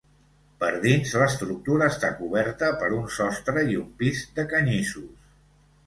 [0.61, 5.35] Per dins l'estructura està coberta per un sostre i un pis de canyissos.